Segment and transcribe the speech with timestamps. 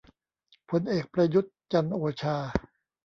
[0.69, 2.35] พลเอก ประยุทธ์ จันทร์โอชา